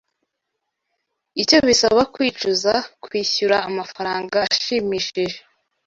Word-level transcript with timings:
Icyo 1.41 1.57
bisaba 1.67 2.01
kwicuza 2.13 2.73
kwishyura 3.03 3.57
amafaranga 3.69 4.37
ashimishije 4.53 5.37